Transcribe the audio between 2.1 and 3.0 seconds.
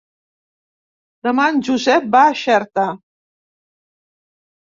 va a Xerta.